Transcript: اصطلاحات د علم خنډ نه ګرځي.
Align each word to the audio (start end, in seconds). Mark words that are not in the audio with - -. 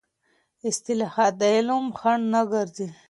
اصطلاحات 0.69 1.33
د 1.39 1.41
علم 1.55 1.85
خنډ 1.99 2.23
نه 2.33 2.41
ګرځي. 2.51 2.87